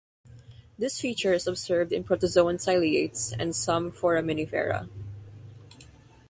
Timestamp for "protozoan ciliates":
2.03-3.33